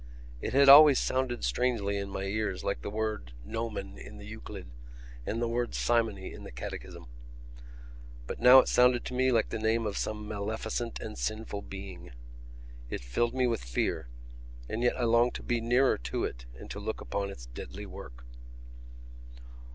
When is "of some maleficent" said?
9.85-10.99